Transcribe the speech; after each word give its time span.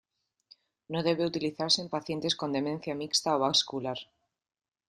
No 0.95 1.03
debe 1.03 1.27
utilizarse 1.27 1.79
en 1.83 1.87
pacientes 1.95 2.37
con 2.39 2.49
demencia 2.57 2.97
mixta 3.01 3.37
o 3.37 3.41
vascular. 3.45 3.99